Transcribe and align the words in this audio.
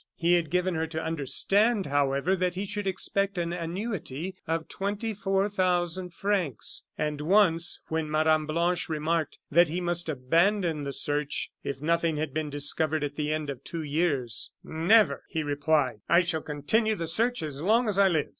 He 0.15 0.33
had 0.33 0.49
given 0.49 0.73
her 0.73 0.87
to 0.87 1.03
understand, 1.03 1.85
however, 1.85 2.35
that 2.35 2.55
he 2.55 2.65
should 2.65 2.87
expect 2.87 3.37
an 3.37 3.53
annuity 3.53 4.35
of 4.47 4.67
twenty 4.67 5.13
four 5.13 5.47
thousand 5.47 6.11
francs; 6.15 6.85
and 6.97 7.21
once, 7.21 7.79
when 7.89 8.09
Mme. 8.09 8.47
Blanche 8.47 8.89
remarked 8.89 9.37
that 9.51 9.67
he 9.69 9.79
must 9.79 10.09
abandon 10.09 10.81
the 10.85 10.91
search, 10.91 11.51
if 11.63 11.83
nothing 11.83 12.17
had 12.17 12.33
been 12.33 12.49
discovered 12.49 13.03
at 13.03 13.15
the 13.15 13.31
end 13.31 13.51
of 13.51 13.63
two 13.63 13.83
years: 13.83 14.51
"Never," 14.63 15.23
he 15.29 15.43
replied: 15.43 16.01
"I 16.09 16.21
shall 16.21 16.41
continue 16.41 16.95
the 16.95 17.05
search 17.05 17.43
as 17.43 17.61
long 17.61 17.87
as 17.87 17.99
I 17.99 18.07
live." 18.07 18.29